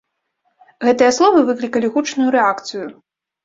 Гэтыя 0.89 1.11
словы 1.19 1.39
выклікалі 1.51 1.95
гучную 1.95 2.29
рэакцыю. 2.41 2.87